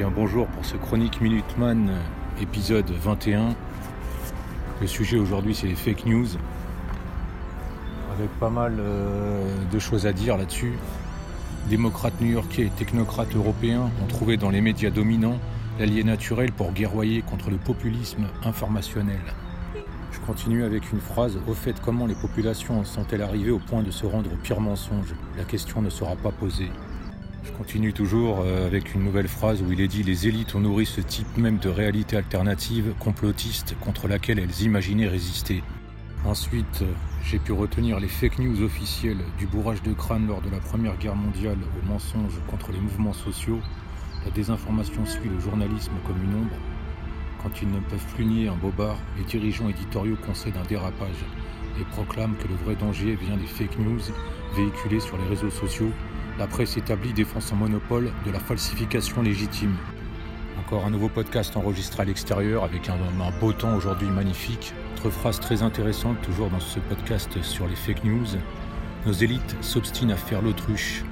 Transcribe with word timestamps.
Bien 0.00 0.10
bonjour 0.16 0.46
pour 0.46 0.64
ce 0.64 0.78
Chronique 0.78 1.20
Minuteman 1.20 1.90
épisode 2.40 2.90
21. 2.90 3.54
Le 4.80 4.86
sujet 4.86 5.18
aujourd'hui 5.18 5.54
c'est 5.54 5.66
les 5.66 5.74
fake 5.74 6.06
news. 6.06 6.26
Avec 8.16 8.30
pas 8.40 8.48
mal 8.48 8.76
euh, 8.78 9.54
de 9.70 9.78
choses 9.78 10.06
à 10.06 10.14
dire 10.14 10.38
là-dessus. 10.38 10.78
Démocrates 11.68 12.18
new-yorkais 12.18 12.62
et 12.62 12.70
technocrates 12.70 13.36
européens 13.36 13.90
ont 14.02 14.06
trouvé 14.06 14.38
dans 14.38 14.48
les 14.48 14.62
médias 14.62 14.88
dominants 14.88 15.38
l'allié 15.78 16.02
naturel 16.02 16.50
pour 16.50 16.72
guerroyer 16.72 17.20
contre 17.20 17.50
le 17.50 17.58
populisme 17.58 18.26
informationnel. 18.42 19.20
Je 20.12 20.20
continue 20.20 20.64
avec 20.64 20.92
une 20.94 21.00
phrase. 21.00 21.38
Au 21.46 21.52
fait, 21.52 21.78
comment 21.78 22.06
les 22.06 22.14
populations 22.14 22.84
sont-elles 22.84 23.20
arrivées 23.20 23.50
au 23.50 23.58
point 23.58 23.82
de 23.82 23.90
se 23.90 24.06
rendre 24.06 24.32
au 24.32 24.36
pire 24.36 24.62
mensonge? 24.62 25.14
La 25.36 25.44
question 25.44 25.82
ne 25.82 25.90
sera 25.90 26.16
pas 26.16 26.32
posée. 26.32 26.70
Je 27.42 27.52
continue 27.52 27.92
toujours 27.92 28.40
euh, 28.40 28.66
avec 28.66 28.94
une 28.94 29.02
nouvelle 29.02 29.28
phrase 29.28 29.62
où 29.62 29.72
il 29.72 29.80
est 29.80 29.88
dit 29.88 30.02
Les 30.02 30.28
élites 30.28 30.54
ont 30.54 30.60
nourri 30.60 30.84
ce 30.84 31.00
type 31.00 31.38
même 31.38 31.58
de 31.58 31.70
réalité 31.70 32.16
alternative, 32.16 32.92
complotiste, 32.98 33.74
contre 33.80 34.08
laquelle 34.08 34.38
elles 34.38 34.62
imaginaient 34.62 35.08
résister. 35.08 35.62
Ensuite, 36.26 36.82
euh, 36.82 36.92
j'ai 37.24 37.38
pu 37.38 37.52
retenir 37.52 37.98
les 37.98 38.08
fake 38.08 38.40
news 38.40 38.62
officielles 38.62 39.24
du 39.38 39.46
bourrage 39.46 39.82
de 39.82 39.94
crâne 39.94 40.26
lors 40.26 40.42
de 40.42 40.50
la 40.50 40.58
Première 40.58 40.98
Guerre 40.98 41.16
mondiale 41.16 41.58
au 41.78 41.88
mensonge 41.88 42.38
contre 42.46 42.72
les 42.72 42.80
mouvements 42.80 43.14
sociaux. 43.14 43.60
La 44.26 44.30
désinformation 44.30 45.06
suit 45.06 45.30
le 45.30 45.40
journalisme 45.40 45.92
comme 46.06 46.22
une 46.22 46.42
ombre. 46.42 46.56
Quand 47.42 47.62
ils 47.62 47.70
ne 47.70 47.80
peuvent 47.80 48.14
plus 48.14 48.26
nier 48.26 48.48
un 48.48 48.56
bobard, 48.56 48.98
les 49.16 49.24
dirigeants 49.24 49.70
éditoriaux 49.70 50.18
concèdent 50.26 50.58
un 50.62 50.68
dérapage 50.68 51.24
et 51.80 51.84
proclament 51.84 52.36
que 52.36 52.48
le 52.48 52.54
vrai 52.56 52.76
danger 52.76 53.16
vient 53.16 53.38
des 53.38 53.46
fake 53.46 53.78
news 53.78 54.00
véhiculées 54.54 55.00
sur 55.00 55.16
les 55.16 55.24
réseaux 55.24 55.50
sociaux 55.50 55.90
la 56.38 56.46
presse 56.46 56.76
établie 56.76 57.12
défend 57.12 57.40
son 57.40 57.56
monopole 57.56 58.12
de 58.24 58.30
la 58.30 58.38
falsification 58.38 59.22
légitime. 59.22 59.76
Encore 60.58 60.84
un 60.84 60.90
nouveau 60.90 61.08
podcast 61.08 61.56
enregistré 61.56 62.02
à 62.02 62.04
l'extérieur 62.04 62.64
avec 62.64 62.88
un, 62.88 62.96
beau 63.40 63.52
temps 63.52 63.74
aujourd'hui 63.74 64.08
magnifique. 64.08 64.72
Autre 64.96 65.10
phrase 65.10 65.40
très 65.40 65.62
intéressante 65.62 66.20
toujours 66.22 66.50
dans 66.50 66.60
ce 66.60 66.78
podcast 66.80 67.42
sur 67.42 67.66
les 67.66 67.76
fake 67.76 68.04
news. 68.04 68.26
Nos 69.06 69.12
élites 69.12 69.56
s'obstinent 69.60 70.12
à 70.12 70.16
faire 70.16 70.42
l'autruche. 70.42 71.04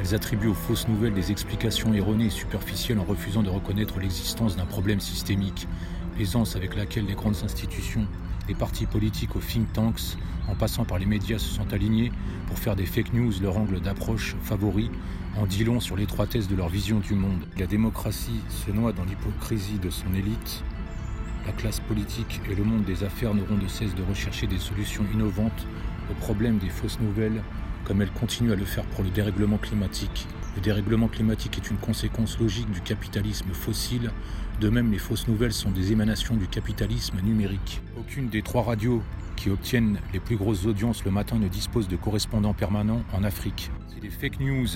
Elles 0.00 0.14
attribuent 0.14 0.48
aux 0.48 0.54
fausses 0.54 0.88
nouvelles 0.88 1.14
des 1.14 1.30
explications 1.30 1.94
erronées 1.94 2.26
et 2.26 2.30
superficielles 2.30 2.98
en 2.98 3.04
refusant 3.04 3.42
de 3.42 3.50
reconnaître 3.50 3.98
l'existence 4.00 4.56
d'un 4.56 4.66
problème 4.66 5.00
systémique. 5.00 5.68
L'aisance 6.18 6.56
avec 6.56 6.76
laquelle 6.76 7.06
les 7.06 7.14
grandes 7.14 7.42
institutions, 7.44 8.06
les 8.48 8.54
partis 8.54 8.86
politiques 8.86 9.36
aux 9.36 9.40
think 9.40 9.72
tanks, 9.72 10.16
en 10.48 10.54
passant 10.54 10.84
par 10.84 10.98
les 10.98 11.06
médias, 11.06 11.38
se 11.38 11.48
sont 11.48 11.72
alignés 11.72 12.12
pour 12.46 12.58
faire 12.58 12.76
des 12.76 12.86
fake 12.86 13.12
news 13.14 13.32
leur 13.40 13.56
angle 13.56 13.80
d'approche 13.80 14.36
favori, 14.42 14.90
en 15.36 15.46
dit 15.46 15.64
long 15.64 15.80
sur 15.80 15.96
l'étroitesse 15.96 16.48
de 16.48 16.56
leur 16.56 16.68
vision 16.68 17.00
du 17.00 17.14
monde. 17.14 17.46
La 17.58 17.66
démocratie 17.66 18.40
se 18.48 18.70
noie 18.70 18.92
dans 18.92 19.04
l'hypocrisie 19.04 19.78
de 19.78 19.90
son 19.90 20.14
élite. 20.14 20.62
La 21.46 21.52
classe 21.52 21.80
politique 21.80 22.40
et 22.50 22.54
le 22.54 22.64
monde 22.64 22.84
des 22.84 23.04
affaires 23.04 23.34
n'auront 23.34 23.58
de 23.58 23.68
cesse 23.68 23.94
de 23.94 24.02
rechercher 24.02 24.46
des 24.46 24.58
solutions 24.58 25.04
innovantes 25.12 25.66
au 26.10 26.14
problème 26.14 26.58
des 26.58 26.70
fausses 26.70 27.00
nouvelles, 27.00 27.42
comme 27.84 28.00
elles 28.02 28.12
continuent 28.12 28.52
à 28.52 28.56
le 28.56 28.64
faire 28.64 28.84
pour 28.84 29.04
le 29.04 29.10
dérèglement 29.10 29.58
climatique. 29.58 30.26
Le 30.56 30.60
dérèglement 30.60 31.08
climatique 31.08 31.58
est 31.58 31.70
une 31.70 31.76
conséquence 31.76 32.38
logique 32.38 32.70
du 32.70 32.80
capitalisme 32.80 33.52
fossile. 33.52 34.10
De 34.60 34.68
même, 34.68 34.92
les 34.92 34.98
fausses 34.98 35.26
nouvelles 35.26 35.52
sont 35.52 35.70
des 35.70 35.90
émanations 35.90 36.36
du 36.36 36.46
capitalisme 36.46 37.16
numérique. 37.22 37.82
Aucune 37.98 38.28
des 38.28 38.42
trois 38.42 38.62
radios 38.62 39.02
qui 39.36 39.50
obtiennent 39.50 39.98
les 40.12 40.20
plus 40.20 40.36
grosses 40.36 40.64
audiences 40.64 41.04
le 41.04 41.10
matin 41.10 41.36
ne 41.36 41.48
dispose 41.48 41.88
de 41.88 41.96
correspondants 41.96 42.54
permanents 42.54 43.02
en 43.12 43.24
Afrique. 43.24 43.70
Si 43.88 44.00
les 44.00 44.10
fake 44.10 44.38
news 44.38 44.68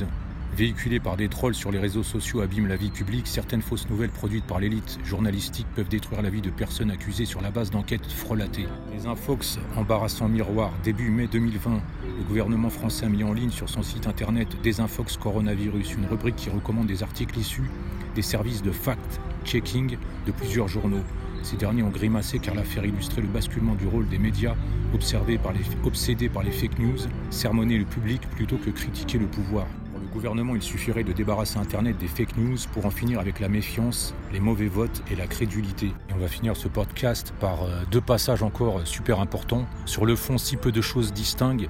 véhiculées 0.56 0.98
par 0.98 1.16
des 1.16 1.28
trolls 1.28 1.54
sur 1.54 1.70
les 1.70 1.78
réseaux 1.78 2.02
sociaux 2.02 2.40
abîment 2.40 2.66
la 2.66 2.76
vie 2.76 2.90
publique, 2.90 3.28
certaines 3.28 3.62
fausses 3.62 3.88
nouvelles 3.88 4.10
produites 4.10 4.44
par 4.44 4.58
l'élite 4.58 4.98
journalistique 5.04 5.66
peuvent 5.76 5.88
détruire 5.88 6.22
la 6.22 6.30
vie 6.30 6.40
de 6.40 6.50
personnes 6.50 6.90
accusées 6.90 7.26
sur 7.26 7.40
la 7.40 7.50
base 7.50 7.70
d'enquêtes 7.70 8.06
frelatées. 8.06 8.66
Les 8.92 9.06
infox 9.06 9.58
embarrassant 9.76 10.28
miroir, 10.28 10.72
début 10.82 11.10
mai 11.10 11.28
2020, 11.30 11.80
le 12.18 12.24
gouvernement 12.24 12.68
français 12.68 13.06
a 13.06 13.08
mis 13.08 13.22
en 13.22 13.32
ligne 13.32 13.50
sur 13.50 13.68
son 13.68 13.82
site 13.82 14.08
internet 14.08 14.48
Desinfox 14.62 15.16
Coronavirus, 15.16 15.94
une 15.94 16.06
rubrique 16.06 16.34
qui 16.34 16.50
recommande 16.50 16.88
des 16.88 17.04
articles 17.04 17.38
issus 17.38 17.70
des 18.16 18.22
services 18.22 18.62
de 18.62 18.72
fact-checking 18.72 19.96
de 20.26 20.32
plusieurs 20.32 20.66
journaux. 20.66 21.02
Ces 21.44 21.56
derniers 21.56 21.84
ont 21.84 21.90
grimacé 21.90 22.40
car 22.40 22.56
l'affaire 22.56 22.84
illustrait 22.84 23.22
le 23.22 23.28
basculement 23.28 23.76
du 23.76 23.86
rôle 23.86 24.08
des 24.08 24.18
médias 24.18 24.56
observés 24.92 25.38
par 25.38 25.52
les, 25.52 25.60
obsédés 25.84 26.28
par 26.28 26.42
les 26.42 26.50
fake 26.50 26.80
news, 26.80 26.98
sermonner 27.30 27.78
le 27.78 27.84
public 27.84 28.22
plutôt 28.30 28.56
que 28.56 28.70
critiquer 28.70 29.18
le 29.18 29.26
pouvoir. 29.26 29.66
Pour 29.92 30.00
le 30.00 30.06
gouvernement, 30.08 30.56
il 30.56 30.62
suffirait 30.62 31.04
de 31.04 31.12
débarrasser 31.12 31.58
Internet 31.58 31.96
des 31.98 32.08
fake 32.08 32.36
news 32.36 32.56
pour 32.72 32.84
en 32.86 32.90
finir 32.90 33.20
avec 33.20 33.38
la 33.38 33.48
méfiance, 33.48 34.12
les 34.32 34.40
mauvais 34.40 34.66
votes 34.66 35.04
et 35.12 35.14
la 35.14 35.28
crédulité. 35.28 35.86
Et 35.86 36.12
on 36.12 36.18
va 36.18 36.26
finir 36.26 36.56
ce 36.56 36.66
podcast 36.66 37.32
par 37.38 37.62
euh, 37.62 37.82
deux 37.92 38.00
passages 38.00 38.42
encore 38.42 38.84
super 38.84 39.20
importants. 39.20 39.66
Sur 39.84 40.04
le 40.04 40.16
fond, 40.16 40.38
si 40.38 40.56
peu 40.56 40.72
de 40.72 40.80
choses 40.80 41.12
distinguent 41.12 41.68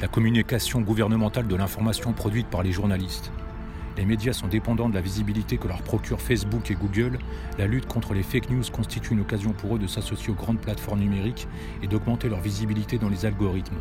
la 0.00 0.08
communication 0.08 0.82
gouvernementale 0.82 1.46
de 1.46 1.56
l'information 1.56 2.12
produite 2.12 2.48
par 2.48 2.62
les 2.62 2.72
journalistes. 2.72 3.32
Les 3.96 4.04
médias 4.04 4.34
sont 4.34 4.46
dépendants 4.46 4.90
de 4.90 4.94
la 4.94 5.00
visibilité 5.00 5.56
que 5.56 5.68
leur 5.68 5.80
procurent 5.80 6.20
Facebook 6.20 6.70
et 6.70 6.74
Google. 6.74 7.18
La 7.56 7.66
lutte 7.66 7.86
contre 7.86 8.12
les 8.12 8.22
fake 8.22 8.50
news 8.50 8.64
constitue 8.70 9.14
une 9.14 9.20
occasion 9.20 9.52
pour 9.52 9.76
eux 9.76 9.78
de 9.78 9.86
s'associer 9.86 10.30
aux 10.30 10.36
grandes 10.36 10.60
plateformes 10.60 11.00
numériques 11.00 11.48
et 11.82 11.86
d'augmenter 11.86 12.28
leur 12.28 12.40
visibilité 12.40 12.98
dans 12.98 13.08
les 13.08 13.24
algorithmes. 13.24 13.78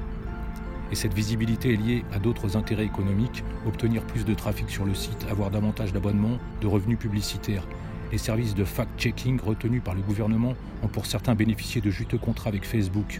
Et 0.89 0.95
cette 0.95 1.13
visibilité 1.13 1.73
est 1.73 1.77
liée 1.77 2.05
à 2.13 2.19
d'autres 2.19 2.55
intérêts 2.55 2.85
économiques, 2.85 3.43
obtenir 3.67 4.01
plus 4.03 4.23
de 4.23 4.33
trafic 4.33 4.69
sur 4.69 4.85
le 4.85 4.95
site, 4.95 5.25
avoir 5.29 5.51
davantage 5.51 5.91
d'abonnements, 5.91 6.37
de 6.61 6.67
revenus 6.67 6.97
publicitaires. 6.97 7.67
Les 8.13 8.17
services 8.17 8.55
de 8.55 8.63
fact-checking 8.63 9.41
retenus 9.41 9.81
par 9.83 9.95
le 9.95 10.01
gouvernement 10.01 10.53
ont 10.81 10.87
pour 10.87 11.07
certains 11.07 11.35
bénéficié 11.35 11.81
de 11.81 11.89
juteux 11.89 12.19
contrats 12.19 12.49
avec 12.49 12.63
Facebook. 12.63 13.19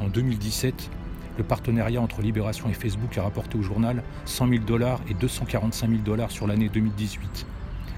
En 0.00 0.08
2017, 0.08 0.90
le 1.36 1.44
partenariat 1.44 2.00
entre 2.00 2.22
Libération 2.22 2.68
et 2.68 2.74
Facebook 2.74 3.16
a 3.18 3.22
rapporté 3.22 3.58
au 3.58 3.62
journal 3.62 4.02
100 4.24 4.48
000 4.48 4.64
dollars 4.64 5.00
et 5.08 5.14
245 5.14 5.88
000 5.88 6.02
dollars 6.02 6.30
sur 6.30 6.46
l'année 6.46 6.68
2018. 6.68 7.46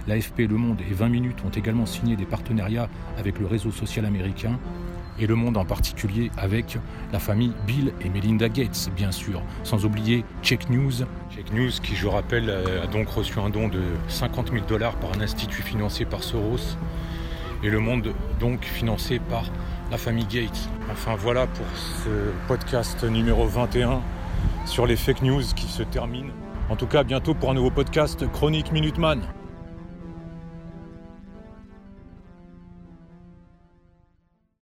L'AFP 0.07 0.41
Le 0.49 0.57
Monde 0.57 0.81
et 0.89 0.95
20 0.95 1.09
minutes 1.09 1.39
ont 1.45 1.51
également 1.51 1.87
signé 1.87 2.17
des 2.17 2.27
partenariats 2.27 2.89
avec 3.19 3.39
le 3.39 3.47
réseau 3.47 3.71
social 3.73 4.05
américain 4.05 4.59
et 5.19 5.27
Le 5.27 5.35
Monde 5.35 5.57
en 5.57 5.65
particulier 5.65 6.31
avec 6.37 6.79
la 7.13 7.19
famille 7.19 7.53
Bill 7.67 7.93
et 8.05 8.09
Melinda 8.09 8.49
Gates, 8.49 8.91
bien 8.95 9.11
sûr, 9.11 9.43
sans 9.65 9.85
oublier 9.85 10.25
Check 10.43 10.69
News. 10.71 10.93
Check 11.35 11.53
News, 11.53 11.71
qui, 11.83 11.97
je 11.97 12.07
rappelle, 12.07 12.51
a 12.51 12.87
donc 12.87 13.09
reçu 13.09 13.39
un 13.39 13.49
don 13.49 13.69
de 13.69 13.81
50 14.09 14.53
000 14.53 14.65
dollars 14.67 14.95
par 14.97 15.13
un 15.13 15.21
institut 15.21 15.63
financé 15.63 16.05
par 16.05 16.23
Soros, 16.23 16.77
et 17.63 17.71
Le 17.71 17.81
Monde, 17.81 18.13
donc 18.39 18.65
financé 18.65 19.19
par 19.19 19.45
la 19.91 19.99
famille 19.99 20.27
Gates. 20.27 20.69
Enfin 20.91 21.17
voilà 21.17 21.47
pour 21.47 21.67
ce 21.75 22.09
podcast 22.49 23.05
numéro 23.05 23.47
21 23.47 24.01
sur 24.65 24.87
les 24.87 24.97
fake 24.97 25.23
news 25.23 25.43
qui 25.55 25.67
se 25.67 25.83
termine. 25.83 26.31
En 26.69 26.77
tout 26.77 26.87
cas, 26.87 27.05
bientôt 27.05 27.35
pour 27.35 27.51
un 27.51 27.55
nouveau 27.55 27.71
podcast 27.71 28.27
Chronique 28.33 28.73
Minuteman. 28.73 29.21